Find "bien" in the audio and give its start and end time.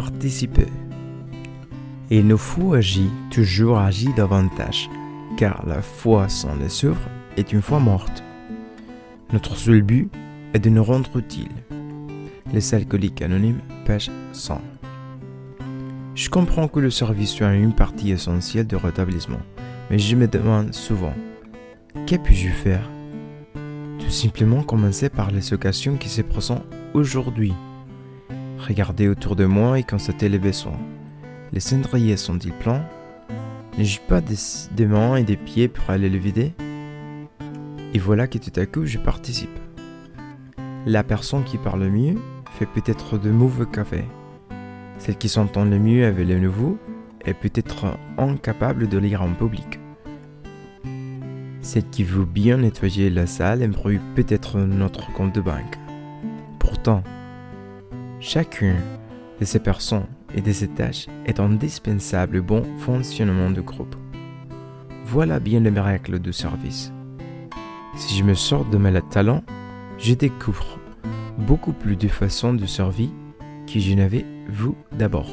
52.24-52.56, 65.38-65.60